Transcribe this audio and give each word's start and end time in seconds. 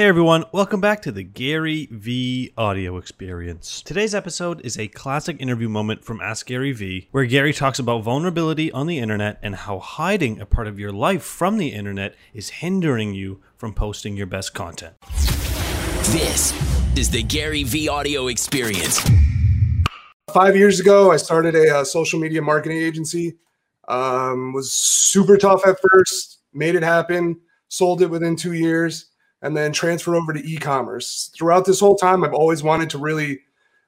Hey 0.00 0.06
everyone, 0.06 0.46
welcome 0.50 0.80
back 0.80 1.02
to 1.02 1.12
the 1.12 1.22
Gary 1.22 1.86
Vee 1.90 2.54
audio 2.56 2.96
experience. 2.96 3.82
Today's 3.82 4.14
episode 4.14 4.62
is 4.64 4.78
a 4.78 4.88
classic 4.88 5.36
interview 5.38 5.68
moment 5.68 6.06
from 6.06 6.22
Ask 6.22 6.46
Gary 6.46 6.72
Vee, 6.72 7.08
where 7.10 7.26
Gary 7.26 7.52
talks 7.52 7.78
about 7.78 8.02
vulnerability 8.02 8.72
on 8.72 8.86
the 8.86 8.98
internet 8.98 9.38
and 9.42 9.54
how 9.54 9.78
hiding 9.78 10.40
a 10.40 10.46
part 10.46 10.68
of 10.68 10.78
your 10.78 10.90
life 10.90 11.22
from 11.22 11.58
the 11.58 11.68
internet 11.74 12.14
is 12.32 12.48
hindering 12.48 13.12
you 13.12 13.42
from 13.58 13.74
posting 13.74 14.16
your 14.16 14.26
best 14.26 14.54
content. 14.54 14.94
This 16.04 16.54
is 16.96 17.10
the 17.10 17.22
Gary 17.22 17.64
Vee 17.64 17.90
audio 17.90 18.28
experience. 18.28 19.06
Five 20.32 20.56
years 20.56 20.80
ago, 20.80 21.10
I 21.10 21.18
started 21.18 21.54
a, 21.54 21.76
uh 21.76 21.84
social 21.84 22.18
media 22.18 22.40
marketing 22.40 22.78
agency. 22.78 23.36
Um, 23.86 24.54
was 24.54 24.72
super 24.72 25.36
tough 25.36 25.66
at 25.66 25.76
first, 25.92 26.38
made 26.54 26.74
it 26.74 26.82
happen, 26.82 27.38
sold 27.68 28.00
it 28.00 28.06
within 28.06 28.34
two 28.34 28.54
years 28.54 29.09
and 29.42 29.56
then 29.56 29.72
transfer 29.72 30.14
over 30.14 30.32
to 30.32 30.46
e-commerce. 30.46 31.30
Throughout 31.36 31.64
this 31.64 31.80
whole 31.80 31.96
time, 31.96 32.24
I've 32.24 32.34
always 32.34 32.62
wanted 32.62 32.90
to 32.90 32.98
really 32.98 33.40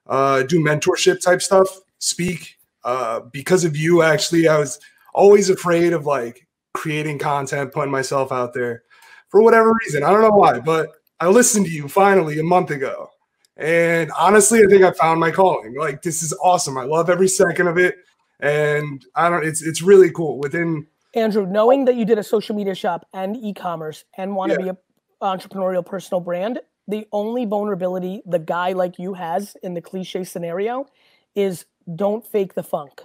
uh, 0.06 0.42
do 0.44 0.58
mentorship 0.58 1.22
type 1.22 1.42
stuff, 1.42 1.68
speak. 1.98 2.58
Uh, 2.84 3.20
because 3.20 3.64
of 3.64 3.76
you, 3.76 4.02
actually, 4.02 4.48
I 4.48 4.58
was 4.58 4.80
always 5.14 5.50
afraid 5.50 5.92
of 5.92 6.06
like 6.06 6.46
creating 6.74 7.18
content, 7.18 7.72
putting 7.72 7.92
myself 7.92 8.32
out 8.32 8.54
there 8.54 8.82
for 9.28 9.42
whatever 9.42 9.72
reason. 9.84 10.02
I 10.02 10.10
don't 10.10 10.22
know 10.22 10.30
why, 10.30 10.58
but 10.58 10.90
I 11.20 11.28
listened 11.28 11.66
to 11.66 11.72
you 11.72 11.88
finally 11.88 12.38
a 12.40 12.42
month 12.42 12.70
ago. 12.70 13.10
And 13.56 14.10
honestly, 14.18 14.60
I 14.60 14.66
think 14.66 14.82
I 14.82 14.92
found 14.92 15.20
my 15.20 15.30
calling. 15.30 15.76
Like 15.76 16.02
this 16.02 16.22
is 16.22 16.32
awesome. 16.42 16.76
I 16.78 16.84
love 16.84 17.10
every 17.10 17.28
second 17.28 17.68
of 17.68 17.78
it. 17.78 17.96
And 18.40 19.04
I 19.14 19.28
don't 19.28 19.44
it's 19.44 19.62
it's 19.62 19.82
really 19.82 20.10
cool. 20.10 20.38
Within 20.38 20.86
Andrew, 21.14 21.46
knowing 21.46 21.84
that 21.84 21.94
you 21.94 22.04
did 22.04 22.18
a 22.18 22.22
social 22.24 22.56
media 22.56 22.74
shop 22.74 23.06
and 23.12 23.36
e-commerce 23.36 24.04
and 24.16 24.34
want 24.34 24.50
to 24.52 24.58
Yeah. 24.58 24.64
be 24.64 24.68
a 24.70 24.76
entrepreneurial 25.22 25.84
personal 25.86 26.20
brand, 26.20 26.60
the 26.88 27.06
only 27.12 27.44
vulnerability 27.46 28.22
the 28.26 28.38
guy 28.38 28.72
like 28.72 28.98
you 28.98 29.14
has 29.14 29.56
in 29.62 29.74
the 29.74 29.80
cliche 29.80 30.24
scenario 30.24 30.86
is 31.34 31.64
don't 31.96 32.26
fake 32.26 32.54
the 32.54 32.62
funk. 32.62 33.00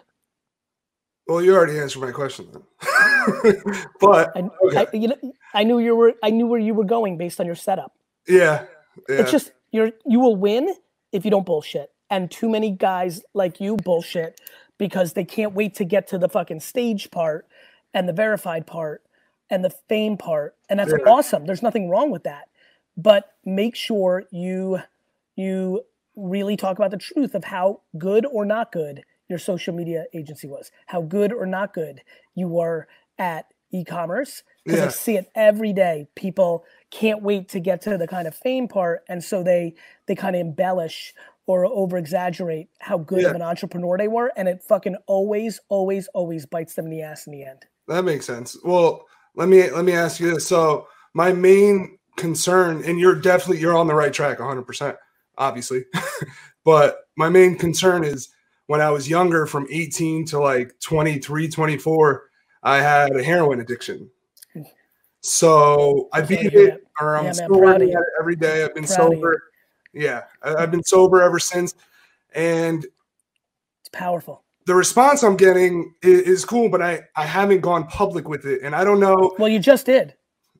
well, 1.27 1.41
you 1.43 1.55
already 1.55 1.79
answered 1.79 2.01
my 2.01 2.11
question 2.11 2.47
then. 2.51 2.63
but 3.99 4.31
And 4.35 4.51
Okay. 4.65 4.87
I, 4.93 4.95
you 4.95 5.09
know, 5.09 5.33
I 5.53 5.63
knew 5.63 5.79
you 5.79 5.95
were 5.95 6.13
I 6.23 6.29
knew 6.31 6.47
where 6.47 6.59
you 6.59 6.73
were 6.73 6.85
going 6.85 7.17
based 7.17 7.39
on 7.39 7.45
your 7.45 7.55
setup. 7.55 7.93
yeah. 8.27 8.65
Yeah. 9.09 9.17
It's 9.21 9.31
just 9.31 9.51
you're 9.71 9.91
you 10.05 10.19
will 10.19 10.35
win 10.35 10.73
if 11.11 11.23
you 11.25 11.31
don't 11.31 11.45
bullshit. 11.45 11.91
And 12.09 12.31
too 12.31 12.49
many 12.49 12.71
guys 12.71 13.21
like 13.33 13.59
you 13.59 13.77
bullshit 13.77 14.39
because 14.77 15.13
they 15.13 15.25
can't 15.25 15.53
wait 15.53 15.75
to 15.75 15.83
get 15.85 16.07
to 16.09 16.17
the 16.17 16.29
fucking 16.29 16.61
stage 16.61 17.11
part 17.11 17.47
and 17.93 18.07
the 18.09 18.13
verified 18.13 18.65
part 18.65 19.03
and 19.49 19.63
the 19.63 19.69
fame 19.69 20.17
part. 20.17 20.55
And 20.69 20.79
that's 20.79 20.91
Yeah. 20.91 21.11
awesome. 21.11 21.45
There's 21.45 21.63
nothing 21.63 21.89
wrong 21.89 22.11
with 22.11 22.23
that. 22.23 22.49
But 22.95 23.33
make 23.45 23.75
sure 23.75 24.23
you 24.31 24.79
you 25.35 25.85
really 26.15 26.57
talk 26.57 26.77
about 26.77 26.89
the 26.89 26.97
truth 26.97 27.35
of 27.35 27.43
how 27.43 27.81
good 27.97 28.25
or 28.25 28.43
not 28.43 28.71
good 28.71 29.03
your 29.29 29.37
social 29.37 29.73
media 29.73 30.05
agency 30.13 30.47
was. 30.47 30.71
How 30.87 31.01
good 31.01 31.31
or 31.31 31.45
not 31.45 31.73
good 31.73 32.01
you 32.33 32.47
were 32.47 32.87
at 33.19 33.45
e-commerce 33.71 34.43
because 34.65 34.81
I 34.81 34.87
see 34.87 35.17
it 35.17 35.29
every 35.35 35.73
day. 35.73 36.07
People 36.15 36.65
can't 36.89 37.21
wait 37.21 37.49
to 37.49 37.59
get 37.59 37.81
to 37.81 37.97
the 37.97 38.07
kind 38.07 38.27
of 38.27 38.33
fame 38.33 38.67
part, 38.67 39.03
and 39.07 39.23
so 39.23 39.43
they 39.43 39.75
they 40.07 40.15
kind 40.15 40.35
of 40.35 40.39
embellish 40.39 41.13
or 41.45 41.65
over 41.65 41.97
exaggerate 41.97 42.67
how 42.79 42.97
good 42.97 43.23
of 43.23 43.35
an 43.35 43.41
entrepreneur 43.41 43.97
they 43.97 44.07
were, 44.07 44.31
and 44.35 44.47
it 44.47 44.63
fucking 44.63 44.95
always, 45.05 45.59
always, 45.69 46.07
always 46.13 46.45
bites 46.45 46.73
them 46.73 46.85
in 46.85 46.91
the 46.91 47.01
ass 47.01 47.25
in 47.27 47.31
the 47.31 47.43
end. 47.43 47.65
That 47.87 48.03
makes 48.03 48.25
sense. 48.25 48.57
Well, 48.63 49.05
let 49.37 49.47
me 49.47 49.69
let 49.71 49.85
me 49.85 49.93
ask 49.93 50.19
you 50.19 50.33
this. 50.33 50.45
So 50.45 50.87
my 51.13 51.31
main 51.31 51.97
concern, 52.17 52.83
and 52.83 52.99
you're 52.99 53.15
definitely 53.15 53.61
you're 53.61 53.77
on 53.77 53.87
the 53.87 53.95
right 53.95 54.11
track 54.11 54.39
100 54.39 54.63
percent 54.63 54.97
obviously. 55.37 55.85
but 56.63 57.07
my 57.15 57.29
main 57.29 57.57
concern 57.57 58.03
is 58.03 58.29
when 58.65 58.81
I 58.81 58.89
was 58.89 59.09
younger, 59.09 59.45
from 59.45 59.67
18 59.71 60.25
to 60.27 60.39
like 60.39 60.77
23, 60.79 61.47
24, 61.47 62.29
I 62.63 62.77
had 62.77 63.15
a 63.15 63.23
heroin 63.23 63.61
addiction. 63.61 64.09
So 65.21 66.09
I 66.13 66.21
beat 66.21 66.53
it, 66.53 66.83
or 66.99 67.17
I'm 67.17 67.25
yeah, 67.25 67.31
still 67.31 67.59
working 67.59 67.91
at 67.91 67.99
it 67.99 68.05
every 68.19 68.35
day. 68.35 68.63
I've 68.63 68.73
been 68.73 68.85
Proud 68.85 69.13
sober. 69.13 69.43
Yeah, 69.93 70.23
I, 70.41 70.55
I've 70.55 70.71
been 70.71 70.83
sober 70.83 71.21
ever 71.21 71.39
since. 71.39 71.75
And 72.33 72.85
It's 73.81 73.89
powerful. 73.91 74.43
The 74.67 74.75
response 74.75 75.23
I'm 75.23 75.37
getting 75.37 75.93
is, 76.03 76.21
is 76.21 76.45
cool, 76.45 76.69
but 76.69 76.81
I, 76.81 77.01
I 77.15 77.23
haven't 77.23 77.61
gone 77.61 77.87
public 77.87 78.27
with 78.27 78.45
it. 78.45 78.61
And 78.61 78.75
I 78.75 78.83
don't 78.83 78.99
know. 78.99 79.33
Well, 79.39 79.47
you 79.47 79.59
just 79.59 79.85
did. 79.85 80.13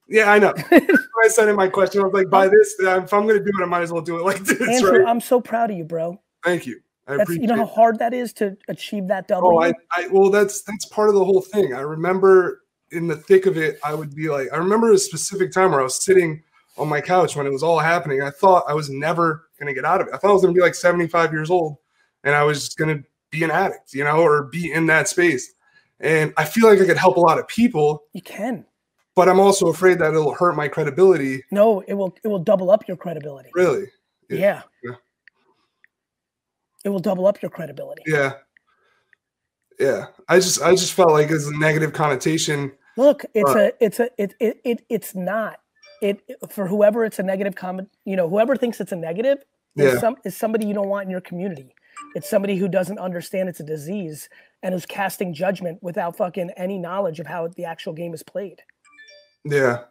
Yeah, 0.08 0.32
I 0.32 0.40
know. 0.40 0.54
I 0.72 1.28
said 1.28 1.50
in 1.50 1.58
my 1.58 1.68
question, 1.68 2.02
I 2.02 2.06
was 2.06 2.14
like, 2.14 2.30
by 2.30 2.48
this, 2.48 2.74
uh, 2.82 3.02
if 3.02 3.14
I'm 3.14 3.28
going 3.28 3.38
to 3.38 3.44
do 3.44 3.52
it, 3.60 3.62
I 3.62 3.66
might 3.66 3.82
as 3.82 3.92
well 3.92 4.02
do 4.02 4.18
it 4.18 4.24
like 4.24 4.40
this, 4.40 4.62
Andrew, 4.62 5.00
right? 5.00 5.08
I'm 5.08 5.20
so 5.20 5.42
proud 5.42 5.72
of 5.72 5.78
you, 5.78 5.84
bro. 5.84 6.22
Thank 6.46 6.66
you. 6.66 6.80
I 7.06 7.18
That's 7.18 7.24
appreciate 7.24 7.42
you 7.42 7.48
know 7.48 7.66
how 7.66 7.66
hard 7.66 8.00
that 8.00 8.14
is 8.14 8.32
to 8.34 8.56
achieve 8.70 9.10
that 9.10 9.28
double. 9.28 9.50
Oh, 9.50 9.62
I, 9.62 9.74
I, 9.96 10.08
well, 10.08 10.30
that's 10.30 10.62
that's 10.62 10.86
part 10.86 11.10
of 11.10 11.16
the 11.16 11.24
whole 11.24 11.42
thing. 11.42 11.74
I 11.74 11.82
remember 11.82 12.64
in 12.92 13.08
the 13.08 13.16
thick 13.18 13.46
of 13.46 13.58
it, 13.58 13.78
I 13.84 13.94
would 13.94 14.16
be 14.16 14.30
like, 14.30 14.48
I 14.54 14.58
remember 14.58 14.92
a 14.94 14.98
specific 14.98 15.52
time 15.52 15.72
where 15.72 15.82
I 15.82 15.84
was 15.84 16.04
sitting 16.04 16.42
on 16.78 16.88
my 16.88 17.02
couch 17.02 17.36
when 17.36 17.46
it 17.46 17.52
was 17.52 17.64
all 17.64 17.80
happening. 17.80 18.22
I 18.22 18.30
thought 18.30 18.64
I 18.68 18.74
was 18.74 18.90
never 18.90 19.50
going 19.60 19.68
to 19.68 19.74
get 19.74 19.86
out 19.86 20.00
of 20.00 20.08
it. 20.08 20.14
I 20.14 20.18
thought 20.18 20.30
I 20.30 20.34
was 20.34 20.42
going 20.42 20.54
to 20.54 20.58
be 20.58 20.64
like 20.64 20.76
75 20.76 21.34
years 21.34 21.50
old, 21.50 21.78
and 22.24 22.36
I 22.36 22.44
was 22.44 22.70
going 22.70 22.98
to 22.98 23.04
be 23.30 23.44
an 23.44 23.52
addict, 23.52 23.94
you 23.94 24.04
know, 24.04 24.20
or 24.22 24.44
be 24.44 24.72
in 24.72 24.86
that 24.88 25.08
space. 25.08 25.54
And 26.00 26.34
I 26.38 26.46
feel 26.46 26.68
like 26.68 26.80
I 26.80 26.86
could 26.86 26.98
help 26.98 27.18
a 27.18 27.20
lot 27.20 27.40
of 27.40 27.48
people, 27.48 28.04
you 28.14 28.22
can. 28.22 28.66
but 29.16 29.28
I'm 29.28 29.40
also 29.40 29.68
afraid 29.68 30.00
that 30.00 30.14
it'll 30.14 30.34
hurt 30.34 30.56
my 30.56 30.68
credibility. 30.68 31.44
No, 31.52 31.82
it 31.88 31.96
will 31.96 32.16
it 32.24 32.28
will 32.28 32.40
double 32.40 32.70
up 32.70 32.88
your 32.88 32.98
credibility. 32.98 33.50
Really? 33.54 33.88
Yeah. 34.30 34.38
Yeah. 34.38 34.62
Yeah. 34.84 34.96
It 36.86 36.90
will 36.90 37.00
double 37.00 37.26
up 37.28 37.42
your 37.42 37.50
credibility. 37.52 38.04
Yeah. 38.06 38.34
Yeah. 39.80 40.06
I 40.30 40.38
just 40.40 40.62
I 40.62 40.72
just 40.72 40.94
felt 40.94 41.12
like 41.12 41.30
it's 41.32 41.48
a 41.48 41.58
negative 41.58 41.94
connotation. 41.94 42.72
Look, 42.96 43.26
it's 43.34 43.54
Right. 43.54 43.74
a 43.80 43.84
it's 43.86 44.00
a 44.00 44.10
it, 44.18 44.34
it 44.40 44.60
it 44.64 44.86
it's 44.90 45.16
not. 45.16 45.60
It 46.02 46.22
for 46.50 46.68
whoever 46.68 47.04
it's 47.06 47.20
a 47.20 47.24
negative 47.24 47.56
comment, 47.56 47.90
you 48.06 48.16
know, 48.16 48.30
whoever 48.30 48.56
thinks 48.56 48.80
it's 48.80 48.92
a 48.92 48.96
negative 48.96 49.40
is 49.76 49.94
Yeah. 49.94 50.00
some 50.00 50.16
is 50.24 50.38
somebody 50.38 50.68
you 50.68 50.74
don't 50.74 50.88
want 50.90 51.06
in 51.06 51.10
your 51.12 51.22
community. 51.22 51.74
It's 52.16 52.30
somebody 52.30 52.58
who 52.58 52.68
doesn't 52.68 53.00
understand 53.00 53.50
it's 53.50 53.60
a 53.60 53.64
disease 53.64 54.30
and 54.64 54.74
who's 54.74 54.86
casting 54.86 55.34
judgment 55.34 55.82
without 55.84 56.18
fucking 56.18 56.52
any 56.58 56.78
knowledge 56.80 57.20
of 57.20 57.28
how 57.28 57.48
the 57.48 57.66
actual 57.66 57.94
game 57.94 58.14
is 58.14 58.24
played. 58.24 58.62
Yeah. 59.44 59.84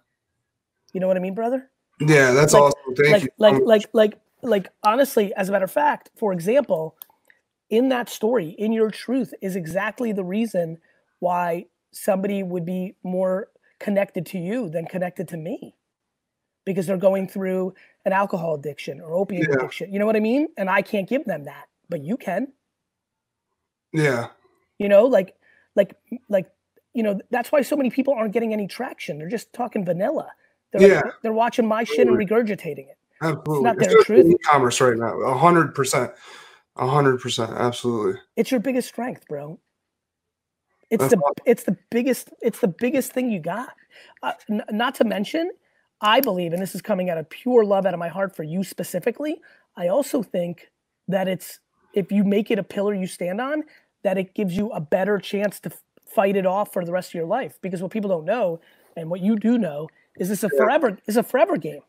You 0.93 1.01
know 1.01 1.07
what 1.09 1.17
I 1.17 1.21
mean, 1.21 1.35
brother? 1.35 1.71
Yeah, 2.01 2.33
that's 2.33 2.53
Like- 2.53 2.63
awesome. 2.63 2.95
Thank 2.97 3.11
like 3.13 3.23
you. 3.23 3.29
like 3.39 3.63
like 3.65 3.89
like 3.93 4.19
like 4.43 4.69
honestly 4.85 5.33
as 5.35 5.49
a 5.49 5.53
matter 5.53 5.65
of 5.65 5.71
fact 5.71 6.11
for 6.17 6.33
example 6.33 6.97
in 7.71 7.89
that 7.89 8.09
story 8.09 8.51
in 8.51 8.73
your 8.73 8.91
truth 8.91 9.35
is 9.43 9.57
exactly 9.57 10.13
the 10.13 10.23
reason 10.25 10.79
why 11.19 11.65
somebody 11.91 12.43
would 12.43 12.65
be 12.65 12.95
more 13.03 13.49
connected 13.81 14.25
to 14.27 14.39
you 14.39 14.69
than 14.69 14.87
connected 14.87 15.27
to 15.29 15.37
me 15.37 15.75
because 16.65 16.87
they're 16.87 16.97
going 16.97 17.27
through 17.27 17.75
an 18.05 18.13
alcohol 18.13 18.55
addiction 18.55 19.01
or 19.01 19.15
opiate 19.15 19.47
Yeah. 19.49 19.57
addiction 19.57 19.93
you 19.93 19.99
know 19.99 20.07
what 20.07 20.17
i 20.17 20.21
mean 20.21 20.49
and 20.57 20.71
i 20.71 20.81
can't 20.83 21.09
give 21.09 21.25
them 21.25 21.45
that 21.45 21.67
but 21.89 22.03
you 22.03 22.17
can 22.17 22.49
yeah. 23.93 24.29
you 24.79 24.89
know 24.89 25.05
like 25.07 25.35
like 25.75 25.95
like 26.29 26.47
you 26.93 27.03
know 27.03 27.21
that's 27.31 27.53
why 27.53 27.63
so 27.63 27.77
many 27.77 27.91
people 27.91 28.15
aren't 28.15 28.33
getting 28.33 28.53
any 28.53 28.67
traction 28.67 29.19
they're 29.19 29.29
just 29.29 29.53
talking 29.53 29.85
vanilla 29.85 30.29
they're, 30.73 30.89
Yeah. 30.89 31.03
they're 31.23 31.33
watching 31.33 31.67
my 31.67 31.85
shit 31.85 32.07
and 32.07 32.17
regurgitating 32.17 32.89
it 32.89 32.99
Absolutely. 33.23 33.63
not 33.65 33.79
their 33.79 34.03
truth. 34.03 34.27
e-commerce 34.27 34.81
right 34.81 34.97
now. 34.97 35.19
A 35.21 35.37
hundred 35.37 35.75
percent. 35.75 36.13
A 36.77 36.87
hundred 36.87 37.19
percent. 37.21 37.51
Absolutely. 37.53 38.21
It's 38.37 38.51
your 38.51 38.61
biggest 38.61 38.89
strength, 38.89 39.27
bro. 39.27 39.59
It's 40.91 41.01
That's 41.01 41.15
the 41.15 41.21
awesome. 41.21 41.35
it's 41.47 41.63
the 41.65 41.77
biggest 41.91 42.31
it's 42.43 42.61
the 42.61 42.69
biggest 42.69 43.13
thing 43.13 43.31
you 43.31 43.41
got. 43.41 43.73
Uh, 44.23 44.33
n- 44.51 44.65
not 44.71 44.95
to 44.97 45.05
mention, 45.05 45.51
I 46.03 46.21
believe, 46.21 46.53
and 46.53 46.61
this 46.61 46.75
is 46.75 46.83
coming 46.83 47.09
out 47.11 47.19
of 47.19 47.29
pure 47.31 47.65
love 47.65 47.87
out 47.87 47.95
of 47.95 47.99
my 48.01 48.09
heart 48.09 48.37
for 48.37 48.43
you 48.43 48.63
specifically. 48.63 49.41
I 49.77 49.89
also 49.89 50.23
think 50.23 50.71
that 51.09 51.27
it's 51.27 51.59
if 51.97 52.13
you 52.13 52.23
make 52.23 52.51
it 52.51 52.59
a 52.59 52.63
pillar 52.63 52.95
you 52.95 53.07
stand 53.09 53.41
on, 53.41 53.65
that 54.05 54.19
it 54.19 54.35
gives 54.35 54.57
you 54.57 54.71
a 54.71 54.81
better 54.81 55.19
chance 55.19 55.59
to 55.61 55.71
fight 56.05 56.37
it 56.37 56.47
off 56.47 56.73
for 56.73 56.85
the 56.85 56.93
rest 56.93 57.11
of 57.11 57.15
your 57.15 57.27
life. 57.27 57.59
Because 57.61 57.83
what 57.83 57.91
people 57.91 58.11
don't 58.11 58.25
know, 58.25 58.61
and 58.97 59.11
what 59.11 59.21
you 59.21 59.37
do 59.37 59.59
know, 59.59 59.89
is 60.19 60.29
this 60.29 60.45
a 60.45 60.49
forever 60.51 60.99
is 61.07 61.17
a 61.17 61.23
forever 61.23 61.57
game. 61.57 61.81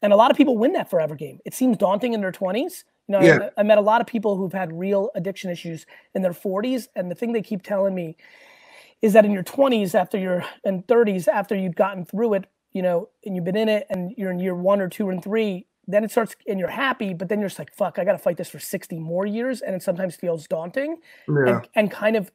And 0.00 0.12
a 0.12 0.16
lot 0.16 0.30
of 0.30 0.36
people 0.36 0.56
win 0.56 0.72
that 0.74 0.88
forever 0.88 1.16
game. 1.16 1.40
It 1.44 1.54
seems 1.54 1.76
daunting 1.76 2.12
in 2.14 2.20
their 2.20 2.32
20s. 2.32 2.84
You 3.08 3.12
know, 3.12 3.18
I- 3.18 3.24
Yeah. 3.24 3.50
I, 3.56 3.62
met 3.64 3.78
a 3.78 3.82
lot 3.82 4.00
of 4.00 4.06
people 4.06 4.36
who've 4.36 4.52
had 4.52 4.72
real 4.72 5.10
addiction 5.14 5.50
issues 5.50 5.86
in 6.14 6.22
their 6.22 6.32
40s. 6.32 6.88
And 6.94 7.10
the 7.10 7.14
thing 7.14 7.32
they 7.32 7.42
keep 7.42 7.62
telling 7.62 7.94
me 7.94 8.16
is 9.02 9.12
that 9.12 9.24
in 9.24 9.32
your 9.32 9.42
20s, 9.42 9.94
after 9.94 10.16
your 10.18 10.44
and 10.64 10.86
30s, 10.86 11.26
after 11.26 11.56
you've 11.56 11.74
gotten 11.74 12.04
through 12.04 12.34
it, 12.34 12.46
you 12.72 12.82
know, 12.82 13.08
and 13.24 13.34
you've 13.34 13.44
been 13.44 13.56
in 13.56 13.68
it 13.68 13.86
and 13.90 14.12
you're 14.16 14.30
in 14.30 14.38
year 14.38 14.54
one 14.54 14.80
or 14.80 14.88
two 14.88 15.08
and 15.10 15.22
three, 15.22 15.66
then 15.88 16.04
it 16.04 16.10
starts 16.10 16.36
and 16.46 16.60
you're 16.60 16.68
happy, 16.68 17.14
but 17.14 17.30
then 17.30 17.40
you're 17.40 17.48
just 17.48 17.58
like, 17.58 17.74
fuck, 17.74 17.98
I 17.98 18.04
got 18.04 18.12
to 18.12 18.18
fight 18.18 18.36
this 18.36 18.50
for 18.50 18.58
60 18.58 18.98
more 18.98 19.24
years. 19.24 19.62
And 19.62 19.74
it 19.74 19.82
sometimes 19.82 20.14
feels 20.14 20.46
daunting. 20.46 20.98
Yeah. 21.26 21.48
And, 21.48 21.68
and 21.74 21.90
kind 21.90 22.14
of 22.14 22.30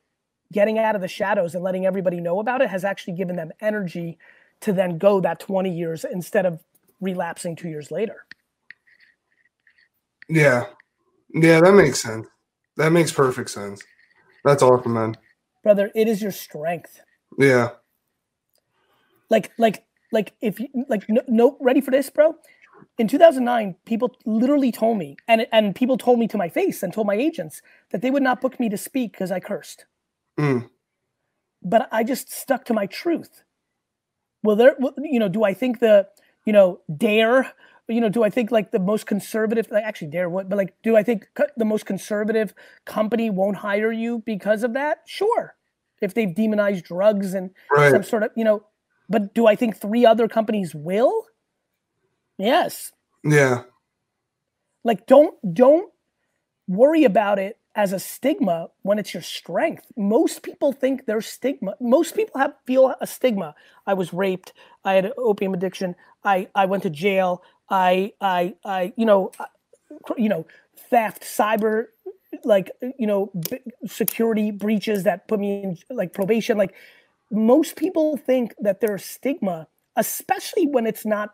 getting 0.52 0.80
out 0.80 0.96
of 0.96 1.02
the 1.02 1.08
shadows 1.08 1.54
and 1.54 1.64
letting 1.64 1.86
everybody 1.86 2.20
know 2.20 2.40
about 2.40 2.62
it 2.62 2.70
has 2.70 2.84
actually 2.84 3.14
given 3.14 3.36
them 3.36 3.52
energy 3.62 4.18
to 4.62 4.74
then 4.74 4.98
go 4.98 5.22
that 5.22 5.40
20 5.40 5.72
years 5.72 6.04
instead 6.04 6.48
of 6.48 6.60
relapsing 7.00 7.56
two 7.56 7.70
years 7.70 7.92
later. 7.92 8.26
Yeah. 10.28 10.66
Yeah, 11.30 11.62
that 11.62 11.74
makes 11.74 12.02
sense. 12.02 12.28
That 12.78 12.92
makes 12.92 13.12
perfect 13.12 13.52
sense. 13.52 13.84
That's 14.44 14.64
awesome, 14.64 14.94
man. 14.94 15.16
Brother, 15.62 15.92
it 15.94 16.08
is 16.08 16.22
your 16.22 16.32
strength. 16.32 17.00
Yeah. 17.38 17.70
Like, 19.30 19.52
like, 19.58 19.86
like, 20.12 20.34
if 20.42 20.60
you 20.60 20.68
like, 20.90 21.08
no, 21.08 21.22
no 21.28 21.58
ready 21.60 21.82
for 21.82 21.92
this, 21.92 22.10
bro? 22.10 22.36
In 23.00 23.08
2009, 23.08 23.76
people 23.86 24.16
literally 24.26 24.72
told 24.72 24.98
me, 24.98 25.18
and 25.28 25.48
and 25.52 25.76
people 25.76 25.98
told 25.98 26.20
me 26.20 26.28
to 26.28 26.38
my 26.38 26.50
face 26.50 26.84
and 26.84 26.94
told 26.94 27.08
my 27.08 27.16
agents 27.16 27.62
that 27.92 28.02
they 28.02 28.12
would 28.12 28.24
not 28.24 28.40
book 28.42 28.60
me 28.60 28.70
to 28.70 28.78
speak 28.78 29.14
because 29.14 29.32
I 29.32 29.40
cursed. 29.40 29.86
Mm. 30.40 30.70
But 31.64 31.90
I 31.92 32.04
just 32.04 32.32
stuck 32.32 32.66
to 32.66 32.74
my 32.74 32.86
truth. 32.86 33.44
Well, 34.44 34.56
there, 34.56 34.76
you 34.98 35.20
know, 35.20 35.30
do 35.30 35.44
I 35.44 35.54
think 35.54 35.80
the, 35.80 36.08
you 36.46 36.54
know, 36.54 36.82
dare 36.96 37.54
you 37.88 38.00
know, 38.00 38.10
do 38.10 38.24
I 38.24 38.30
think 38.30 38.52
like 38.52 38.72
the 38.72 38.80
most 38.80 39.06
conservative, 39.06 39.68
like 39.70 39.84
actually 39.84 40.08
dare 40.08 40.30
what, 40.30 40.48
but 40.50 40.58
like, 40.58 40.74
do 40.84 40.96
I 40.96 41.04
think 41.04 41.28
co- 41.36 41.48
the 41.58 41.66
most 41.66 41.86
conservative 41.86 42.54
company 42.86 43.30
won't 43.30 43.58
hire 43.58 43.92
you 43.92 44.24
because 44.26 44.64
of 44.64 44.74
that? 44.74 45.00
Sure. 45.06 45.56
If 46.02 46.14
they've 46.14 46.34
demonized 46.34 46.86
drugs 46.86 47.34
and 47.34 47.52
Right. 47.76 47.92
some 47.92 48.04
sort 48.04 48.24
of, 48.24 48.32
you 48.36 48.44
know, 48.44 48.64
but 49.10 49.34
do 49.34 49.48
I 49.48 49.56
think 49.56 49.76
three 49.78 50.06
other 50.06 50.28
companies 50.28 50.74
will? 50.74 51.26
Yes. 52.38 52.92
Yeah. 53.24 53.64
Like, 54.84 55.06
don't, 55.06 55.36
don't 55.54 55.92
worry 56.68 57.04
about 57.04 57.40
it 57.40 57.58
as 57.76 57.92
a 57.92 58.00
stigma 58.00 58.70
when 58.84 59.00
it's 59.00 59.14
your 59.14 59.24
strength. 59.24 59.88
Most 59.98 60.44
people 60.44 60.72
think 60.72 61.06
there's 61.06 61.26
stigma. 61.26 61.76
Most 61.80 62.16
people 62.16 62.40
have 62.40 62.54
feel 62.66 62.94
a 63.02 63.08
stigma. 63.08 63.56
I 63.88 63.94
was 63.94 64.14
raped. 64.14 64.54
I 64.84 64.94
had 64.94 65.06
an 65.06 65.14
opium 65.18 65.54
addiction. 65.54 65.96
I, 66.24 66.50
I 66.54 66.66
went 66.66 66.84
to 66.84 66.90
jail. 66.90 67.44
I, 67.70 68.14
I, 68.22 68.56
I, 68.64 68.94
you 68.96 69.06
know, 69.06 69.32
you 70.18 70.30
know, 70.30 70.46
theft, 70.90 71.24
cyber, 71.24 71.86
like, 72.44 72.72
you 73.00 73.08
know, 73.08 73.32
security 73.88 74.52
breaches 74.52 75.04
that 75.04 75.28
put 75.28 75.40
me 75.40 75.64
in 75.64 75.78
like 75.90 76.14
probation. 76.14 76.58
Like, 76.58 76.74
most 77.32 77.76
people 77.76 78.18
think 78.18 78.54
that 78.60 78.82
there's 78.82 79.04
stigma, 79.04 79.68
especially 79.96 80.68
when 80.68 80.86
it's 80.86 81.06
not 81.06 81.34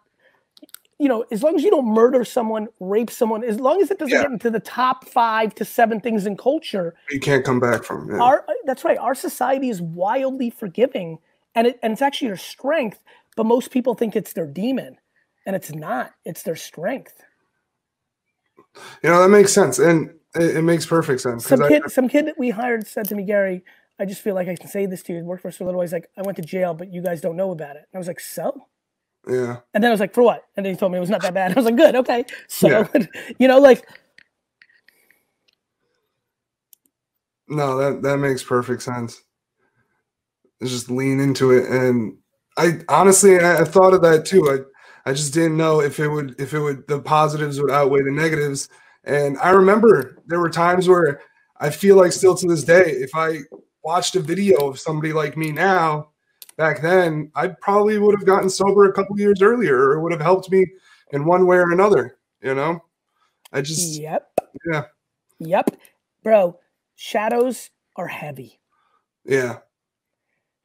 you 1.00 1.08
know, 1.08 1.24
as 1.32 1.42
long 1.42 1.56
as 1.56 1.64
you 1.64 1.72
don't 1.72 1.88
murder 1.88 2.26
someone, 2.26 2.68
rape 2.82 3.10
someone, 3.10 3.44
as 3.44 3.60
long 3.60 3.82
as 3.82 3.90
it 3.90 3.98
doesn't 3.98 4.14
Yeah. 4.14 4.24
get 4.24 4.32
into 4.32 4.52
the 4.52 4.60
top 4.60 5.06
five 5.08 5.56
to 5.56 5.64
seven 5.66 6.02
things 6.02 6.26
in 6.26 6.36
culture, 6.38 6.94
You 7.10 7.20
can't 7.22 7.44
come 7.46 7.60
back 7.60 7.84
from. 7.86 8.10
Yeah. 8.12 8.20
our 8.22 8.46
that's 8.66 8.84
right. 8.84 8.98
Our 8.98 9.16
society 9.16 9.70
is 9.70 9.82
wildly 9.82 10.50
forgiving, 10.50 11.20
and 11.56 11.68
it 11.68 11.80
and 11.82 11.94
it's 11.94 12.02
actually 12.02 12.28
your 12.28 12.38
strength. 12.38 13.02
But 13.38 13.46
most 13.46 13.72
people 13.72 13.96
think 13.96 14.16
it's 14.18 14.34
their 14.34 14.46
demon, 14.48 14.98
and 15.46 15.56
it's 15.56 15.74
not. 15.74 16.12
It's 16.26 16.44
their 16.44 16.58
strength. 16.58 17.24
you 19.04 19.10
know 19.10 19.22
that 19.22 19.30
makes 19.30 19.54
sense, 19.54 19.80
and 19.80 20.10
it, 20.36 20.58
it 20.58 20.62
makes 20.64 20.86
perfect 20.86 21.22
sense. 21.22 21.46
Some 21.46 21.64
I- 21.64 21.68
kid, 21.70 21.84
some 21.90 22.08
kid 22.10 22.28
that 22.28 22.38
we 22.38 22.50
hired 22.50 22.86
said 22.88 23.08
to 23.10 23.16
me, 23.16 23.24
Gary, 23.24 23.64
I 24.00 24.06
just 24.06 24.22
feel 24.22 24.36
like 24.36 24.48
I 24.50 24.56
can 24.56 24.68
say 24.68 24.86
this 24.86 25.02
to 25.04 25.14
you. 25.14 25.24
Work 25.24 25.42
for 25.42 25.48
us 25.48 25.58
for 25.58 25.64
a 25.64 25.68
little 25.68 25.78
while. 25.80 25.86
He's 25.86 25.94
like, 25.94 26.10
I 26.18 26.22
went 26.24 26.36
to 26.38 26.42
jail, 26.44 26.74
but 26.74 26.92
you 26.94 27.02
guys 27.02 27.22
don't 27.22 27.36
know 27.38 27.52
about 27.52 27.76
it. 27.78 27.88
And 27.92 27.96
I 27.96 27.98
was 27.98 28.08
like, 28.08 28.20
so. 28.20 28.66
Yeah. 29.28 29.58
And 29.74 29.84
then 29.84 29.90
I 29.90 29.92
was 29.92 30.00
like, 30.00 30.14
for 30.14 30.24
what? 30.24 30.46
And 30.56 30.66
then 30.66 30.74
he 30.74 30.80
told 30.80 30.92
me 30.92 30.98
it 30.98 31.02
was 31.02 31.10
not 31.10 31.22
that 31.22 31.34
bad. 31.34 31.52
I 31.52 31.56
was 31.56 31.66
like, 31.66 31.76
good, 31.76 31.96
okay. 31.96 32.26
So, 32.48 32.68
Yeah. 32.68 32.88
you 33.40 33.48
know, 33.48 33.60
like 33.60 33.86
No, 37.50 37.78
that 37.78 38.04
that 38.04 38.18
makes 38.18 38.44
perfect 38.44 38.84
sense. 38.84 39.24
Just 40.62 40.92
lean 40.92 41.20
into 41.20 41.52
it, 41.52 41.70
and 41.70 42.18
I 42.58 42.82
honestly 42.88 43.40
I, 43.40 43.62
I 43.62 43.64
thought 43.64 43.94
of 43.94 44.02
that 44.04 44.26
too. 44.26 44.48
I 44.50 45.10
I 45.10 45.14
just 45.14 45.34
didn't 45.34 45.58
know 45.58 45.82
if 45.82 46.00
it 46.00 46.08
would 46.08 46.40
if 46.40 46.54
it 46.54 46.60
would 46.60 46.88
the 46.88 47.02
positives 47.02 47.60
would 47.60 47.72
outweigh 47.72 48.04
the 48.04 48.12
negatives. 48.12 48.70
And 49.06 49.38
I 49.40 49.50
remember 49.50 50.22
there 50.28 50.40
were 50.40 50.50
times 50.50 50.88
where 50.88 51.22
I 51.60 51.72
feel 51.72 51.96
like 51.96 52.12
still 52.12 52.36
to 52.36 52.48
this 52.48 52.64
day, 52.64 52.84
if 52.86 53.16
I 53.16 53.40
watched 53.84 54.16
a 54.16 54.20
video 54.20 54.68
of 54.68 54.80
somebody 54.80 55.14
like 55.14 55.36
me 55.36 55.52
now, 55.52 56.10
back 56.60 56.82
then, 56.82 57.32
I 57.36 57.48
probably 57.48 57.98
would 57.98 58.14
have 58.20 58.26
gotten 58.28 58.50
sober 58.50 58.84
a 58.84 58.94
couple 58.94 59.18
years 59.18 59.42
earlier, 59.42 59.78
or 59.78 59.94
it 59.94 60.02
would 60.02 60.12
have 60.12 60.22
helped 60.22 60.52
me 60.52 60.68
in 61.14 61.26
one 61.26 61.48
way 61.48 61.56
or 61.56 61.72
another. 61.72 62.18
You 62.44 62.54
know, 62.54 62.84
I 63.52 63.62
just 63.62 64.00
Yep. 64.00 64.30
yeah 64.70 64.84
Yep. 65.40 65.72
Bro, 66.22 66.60
shadows 66.96 67.72
are 67.96 68.08
heavy. 68.08 68.60
yeah 69.26 69.60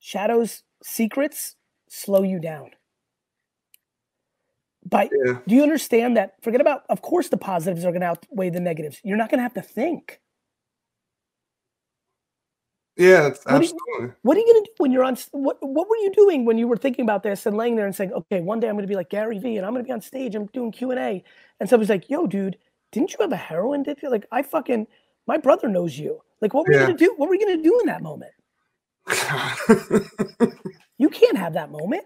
Shadows 0.00 0.64
secrets 0.82 1.56
slow 1.88 2.22
you 2.24 2.38
down. 2.40 2.70
But 4.84 5.10
yeah 5.24 5.38
do 5.46 5.54
you 5.54 5.62
understand 5.62 6.16
that? 6.16 6.34
Forget 6.42 6.60
about 6.60 6.82
of 6.90 7.02
course 7.02 7.28
the 7.28 7.38
positives 7.38 7.84
are 7.84 7.92
going 7.92 8.02
to 8.02 8.08
outweigh 8.08 8.50
the 8.50 8.60
negatives. 8.60 9.00
You're 9.04 9.16
not 9.16 9.30
going 9.30 9.38
to 9.38 9.42
have 9.44 9.54
to 9.54 9.62
think. 9.62 10.20
Yeah 12.96 13.22
What 13.28 13.34
do 13.34 13.50
you- 13.50 13.56
absolutely 13.56 14.14
What 14.22 14.36
are 14.36 14.40
you 14.40 14.46
going 14.52 14.64
to 14.64 14.70
do 14.70 14.74
when 14.78 14.92
you're 14.92 15.04
on 15.04 15.16
what 15.32 15.56
what 15.60 15.88
were 15.88 15.96
you 15.96 16.12
doing 16.12 16.44
when 16.44 16.58
you 16.58 16.68
were 16.68 16.76
thinking 16.76 17.04
about 17.04 17.22
this 17.22 17.46
and 17.46 17.56
laying 17.56 17.76
there 17.76 17.86
and 17.86 17.94
saying, 17.96 18.12
"Okay, 18.12 18.40
one 18.40 18.60
day 18.60 18.68
I'm 18.68 18.74
going 18.76 18.84
to 18.86 18.88
be 18.88 18.96
like 18.96 19.10
Gary 19.10 19.38
Vee 19.38 19.56
and 19.56 19.66
I'm 19.66 19.72
going 19.72 19.84
to 19.84 19.88
be 19.88 19.92
on 19.92 20.00
stage 20.00 20.34
I'm 20.34 20.46
doing 20.46 20.70
Q&A." 20.72 21.22
And 21.60 21.68
somebody's 21.68 21.90
like, 21.90 22.08
"Yo, 22.08 22.26
dude, 22.26 22.56
didn't 22.92 23.12
you 23.12 23.18
have 23.20 23.32
a 23.32 23.36
heroin 23.36 23.80
addiction?" 23.80 24.10
Like, 24.10 24.26
I 24.32 24.42
fucking 24.42 24.86
my 25.26 25.38
brother 25.38 25.68
knows 25.68 25.98
you. 25.98 26.20
Like, 26.40 26.54
what 26.54 26.66
were 26.66 26.72
Yeah. 26.74 26.80
you 26.80 26.86
going 26.86 26.96
to 26.98 27.04
do? 27.06 27.14
What 27.16 27.28
were 27.28 27.34
you 27.34 27.44
going 27.46 27.56
to 27.58 27.62
do 27.68 27.80
in 27.80 27.86
that 27.86 28.02
moment? 28.02 28.32
You 30.98 31.08
can't 31.08 31.36
have 31.36 31.54
that 31.54 31.72
moment. 31.72 32.04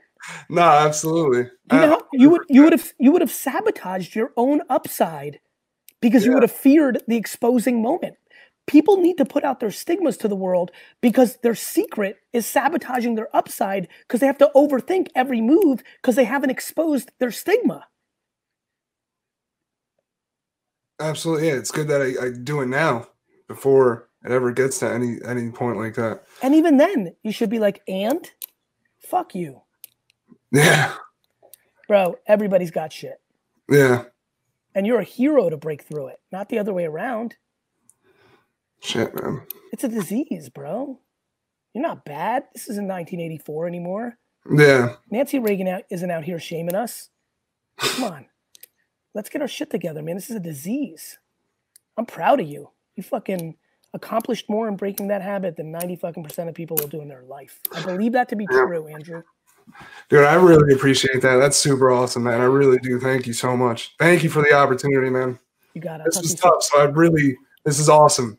no, 0.48 0.62
absolutely. 0.62 1.40
You 1.40 1.78
Uh, 1.78 1.86
know, 1.86 2.02
you 2.12 2.30
would 2.30 2.40
you 2.48 2.62
would 2.64 2.72
have 2.78 2.90
you 2.98 3.12
would 3.12 3.20
have 3.20 3.30
sabotaged 3.30 4.14
your 4.14 4.32
own 4.38 4.62
upside 4.70 5.40
because 6.00 6.24
you 6.24 6.32
would 6.32 6.42
have 6.42 6.52
feared 6.52 7.02
the 7.06 7.16
exposing 7.16 7.82
moment. 7.82 8.16
People 8.68 8.98
need 8.98 9.16
to 9.16 9.24
put 9.24 9.42
out 9.44 9.58
their 9.60 9.70
stigmas 9.72 10.16
to 10.18 10.28
the 10.28 10.36
world 10.36 10.70
because 11.00 11.38
their 11.38 11.54
secret 11.56 12.18
is 12.32 12.46
sabotaging 12.46 13.14
their 13.16 13.34
upside 13.34 13.88
because 14.06 14.20
they 14.20 14.26
have 14.26 14.38
to 14.38 14.50
overthink 14.54 15.08
every 15.16 15.40
move 15.40 15.82
because 16.00 16.14
they 16.16 16.24
haven't 16.24 16.50
exposed 16.50 17.10
their 17.18 17.30
stigma. 17.32 17.86
absolutely, 21.00 21.48
yeah. 21.48 21.54
It's 21.54 21.70
good 21.70 21.88
that 21.88 22.02
I, 22.02 22.26
I 22.26 22.30
do 22.30 22.60
it 22.60 22.66
now 22.66 23.06
before 23.46 24.08
it 24.24 24.32
ever 24.32 24.50
gets 24.52 24.78
to 24.80 24.92
any 24.92 25.18
any 25.24 25.50
point 25.50 25.78
like 25.78 25.94
that. 25.94 26.24
And 26.42 26.54
even 26.54 26.76
then, 26.76 27.14
you 27.22 27.32
should 27.32 27.50
be 27.50 27.58
like, 27.60 27.82
and 27.88 28.28
fuck 28.98 29.34
you. 29.34 29.62
Yeah, 30.50 30.94
Bro, 31.88 32.16
everybody's 32.26 32.70
got 32.70 32.92
shit. 32.92 33.20
yeah. 33.70 34.04
And 34.74 34.86
you're 34.86 35.00
a 35.00 35.04
hero 35.04 35.48
to 35.50 35.56
break 35.56 35.82
through 35.82 36.08
it, 36.08 36.20
not 36.32 36.48
the 36.48 36.58
other 36.58 36.72
way 36.72 36.84
around. 36.84 37.36
Shit, 38.80 39.14
man. 39.22 39.42
It's 39.72 39.84
a 39.84 39.88
disease, 39.88 40.48
bro. 40.48 40.98
You're 41.74 41.82
not 41.82 42.04
bad. 42.04 42.44
This 42.54 42.68
isn't 42.68 42.88
1984 42.88 43.66
anymore. 43.66 44.18
Yeah, 44.50 44.94
Nancy 45.10 45.38
Reagan 45.38 45.68
out, 45.68 45.82
isn't 45.90 46.10
out 46.10 46.24
here 46.24 46.38
shaming 46.38 46.74
us. 46.74 47.10
Come 47.78 48.04
on. 48.04 48.26
Let's 49.14 49.28
get 49.28 49.42
our 49.42 49.48
shit 49.48 49.70
together, 49.70 50.02
man. 50.02 50.14
This 50.14 50.30
is 50.30 50.36
a 50.36 50.40
disease. 50.40 51.18
I'm 51.96 52.06
proud 52.06 52.40
of 52.40 52.46
you. 52.46 52.70
You 52.96 53.02
fucking 53.02 53.56
accomplished 53.94 54.48
more 54.48 54.68
in 54.68 54.76
breaking 54.76 55.08
that 55.08 55.22
habit 55.22 55.56
than 55.56 55.72
90 55.72 55.96
fucking 55.96 56.24
percent 56.24 56.48
of 56.48 56.54
people 56.54 56.76
will 56.80 56.88
do 56.88 57.00
in 57.00 57.08
their 57.08 57.24
life. 57.24 57.60
I 57.74 57.82
believe 57.84 58.12
that 58.12 58.28
to 58.30 58.36
be 58.36 58.46
true, 58.46 58.86
Andrew. 58.86 59.22
dude. 60.08 60.24
I 60.24 60.34
really 60.34 60.72
appreciate 60.74 61.20
that. 61.22 61.36
That's 61.36 61.56
super 61.56 61.90
awesome, 61.90 62.24
man. 62.24 62.40
I 62.40 62.44
really 62.44 62.78
do. 62.78 63.00
Thank 63.00 63.26
you 63.26 63.32
so 63.32 63.56
much. 63.56 63.94
Thank 63.98 64.22
you 64.22 64.30
for 64.30 64.42
the 64.42 64.52
opportunity, 64.52 65.10
man. 65.10 65.38
You 65.74 65.80
got 65.80 66.00
it. 66.00 66.06
This 66.06 66.20
was 66.20 66.34
tough, 66.34 66.62
so 66.62 66.80
I 66.80 66.84
really. 66.84 67.36
This 67.64 67.78
is 67.78 67.88
awesome. 67.88 68.38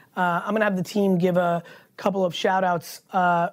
Uh, 0.15 0.41
I'm 0.45 0.53
gonna 0.53 0.65
have 0.65 0.77
the 0.77 0.83
team 0.83 1.17
give 1.17 1.37
a 1.37 1.63
couple 1.97 2.25
of 2.25 2.33
shout 2.33 2.63
outs 2.63 3.01
uh, 3.11 3.49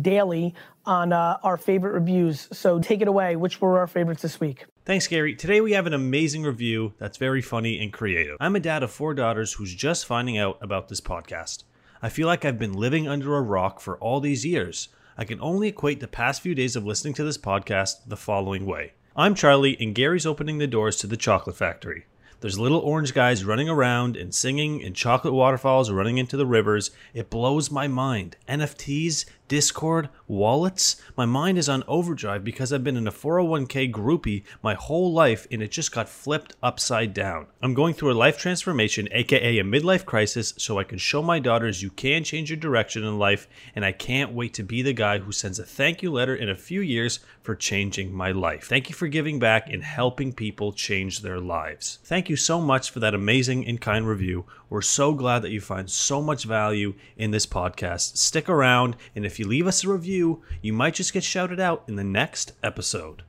daily 0.00 0.54
on 0.86 1.12
uh, 1.12 1.38
our 1.42 1.56
favorite 1.56 1.92
reviews. 1.92 2.48
So 2.52 2.78
take 2.80 3.00
it 3.00 3.08
away. 3.08 3.36
Which 3.36 3.60
were 3.60 3.78
our 3.78 3.86
favorites 3.86 4.22
this 4.22 4.40
week? 4.40 4.66
Thanks, 4.84 5.06
Gary. 5.06 5.34
Today 5.34 5.60
we 5.60 5.72
have 5.72 5.86
an 5.86 5.92
amazing 5.92 6.42
review 6.42 6.94
that's 6.98 7.18
very 7.18 7.42
funny 7.42 7.80
and 7.80 7.92
creative. 7.92 8.36
I'm 8.40 8.56
a 8.56 8.60
dad 8.60 8.82
of 8.82 8.90
four 8.90 9.14
daughters 9.14 9.52
who's 9.52 9.74
just 9.74 10.06
finding 10.06 10.38
out 10.38 10.58
about 10.60 10.88
this 10.88 11.00
podcast. 11.00 11.64
I 12.02 12.08
feel 12.08 12.26
like 12.26 12.44
I've 12.44 12.58
been 12.58 12.72
living 12.72 13.06
under 13.06 13.36
a 13.36 13.42
rock 13.42 13.78
for 13.78 13.98
all 13.98 14.20
these 14.20 14.46
years. 14.46 14.88
I 15.18 15.24
can 15.24 15.40
only 15.40 15.68
equate 15.68 16.00
the 16.00 16.08
past 16.08 16.40
few 16.40 16.54
days 16.54 16.76
of 16.76 16.86
listening 16.86 17.12
to 17.14 17.24
this 17.24 17.36
podcast 17.36 17.96
the 18.06 18.16
following 18.16 18.64
way. 18.64 18.94
I'm 19.14 19.34
Charlie, 19.34 19.76
and 19.78 19.94
Gary's 19.94 20.24
opening 20.24 20.58
the 20.58 20.66
doors 20.66 20.96
to 20.96 21.06
the 21.06 21.16
chocolate 21.16 21.56
factory. 21.56 22.06
There's 22.40 22.58
little 22.58 22.78
orange 22.80 23.12
guys 23.12 23.44
running 23.44 23.68
around 23.68 24.16
and 24.16 24.34
singing, 24.34 24.82
and 24.82 24.96
chocolate 24.96 25.34
waterfalls 25.34 25.90
running 25.90 26.16
into 26.16 26.38
the 26.38 26.46
rivers. 26.46 26.90
It 27.12 27.28
blows 27.28 27.70
my 27.70 27.86
mind. 27.86 28.36
NFTs, 28.48 29.26
Discord, 29.50 30.10
wallets. 30.28 31.02
My 31.16 31.26
mind 31.26 31.58
is 31.58 31.68
on 31.68 31.82
overdrive 31.88 32.44
because 32.44 32.72
I've 32.72 32.84
been 32.84 32.96
in 32.96 33.08
a 33.08 33.12
401k 33.12 33.90
groupie 33.90 34.44
my 34.62 34.74
whole 34.74 35.12
life 35.12 35.48
and 35.50 35.60
it 35.60 35.72
just 35.72 35.90
got 35.90 36.08
flipped 36.08 36.54
upside 36.62 37.12
down. 37.12 37.48
I'm 37.60 37.74
going 37.74 37.94
through 37.94 38.12
a 38.12 38.14
life 38.14 38.38
transformation, 38.38 39.08
aka 39.10 39.58
a 39.58 39.64
midlife 39.64 40.04
crisis, 40.04 40.54
so 40.56 40.78
I 40.78 40.84
can 40.84 40.98
show 40.98 41.20
my 41.20 41.40
daughters 41.40 41.82
you 41.82 41.90
can 41.90 42.22
change 42.22 42.48
your 42.48 42.58
direction 42.58 43.02
in 43.02 43.18
life, 43.18 43.48
and 43.74 43.84
I 43.84 43.90
can't 43.90 44.32
wait 44.32 44.54
to 44.54 44.62
be 44.62 44.82
the 44.82 44.92
guy 44.92 45.18
who 45.18 45.32
sends 45.32 45.58
a 45.58 45.64
thank 45.64 46.00
you 46.00 46.12
letter 46.12 46.36
in 46.36 46.48
a 46.48 46.54
few 46.54 46.80
years 46.80 47.18
for 47.42 47.56
changing 47.56 48.14
my 48.14 48.30
life. 48.30 48.68
Thank 48.68 48.88
you 48.88 48.94
for 48.94 49.08
giving 49.08 49.40
back 49.40 49.68
and 49.68 49.82
helping 49.82 50.32
people 50.32 50.72
change 50.72 51.22
their 51.22 51.40
lives. 51.40 51.98
Thank 52.04 52.28
you 52.28 52.36
so 52.36 52.60
much 52.60 52.90
for 52.90 53.00
that 53.00 53.14
amazing 53.14 53.66
and 53.66 53.80
kind 53.80 54.06
review. 54.06 54.44
We're 54.68 54.82
so 54.82 55.14
glad 55.14 55.42
that 55.42 55.50
you 55.50 55.60
find 55.60 55.90
so 55.90 56.22
much 56.22 56.44
value 56.44 56.94
in 57.16 57.32
this 57.32 57.46
podcast. 57.46 58.16
Stick 58.16 58.48
around, 58.48 58.94
and 59.16 59.26
if 59.40 59.46
you 59.46 59.48
leave 59.48 59.66
us 59.66 59.84
a 59.84 59.88
review, 59.88 60.42
you 60.60 60.74
might 60.74 60.92
just 60.92 61.14
get 61.14 61.24
shouted 61.24 61.58
out 61.58 61.84
in 61.88 61.96
the 61.96 62.04
next 62.04 62.52
episode. 62.62 63.22